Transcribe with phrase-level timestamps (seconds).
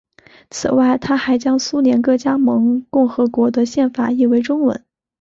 [0.49, 4.83] 此外他还将苏联各加盟共和国的宪法译为中文。